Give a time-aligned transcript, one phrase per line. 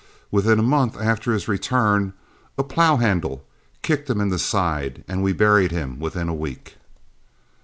[0.31, 2.13] Within a month after his return,
[2.57, 3.45] a plough handle
[3.83, 6.77] kicked him in the side and we buried him within a week."